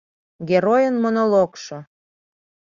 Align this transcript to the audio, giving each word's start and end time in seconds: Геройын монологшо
Геройын 0.49 0.95
монологшо 1.03 1.77